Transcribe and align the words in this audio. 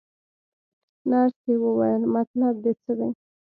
نرسې 1.09 1.53
وویل: 1.63 2.01
مطلب 2.15 2.53
دې 2.63 2.71
څه 2.81 2.91
دی؟ 2.97 3.09